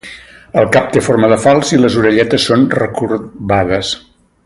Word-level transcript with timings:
El 0.61 0.63
cap 0.75 0.87
té 0.95 1.03
forma 1.09 1.29
de 1.33 1.37
falç 1.45 1.73
i 1.77 1.79
les 1.83 1.99
orelletes 2.05 2.49
són 2.53 2.67
recorbades. 2.81 3.95